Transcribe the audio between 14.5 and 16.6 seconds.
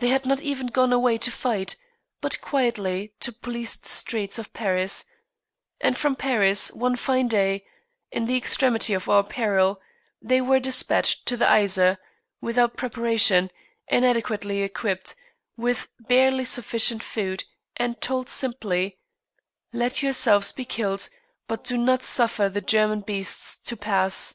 equipped, with barely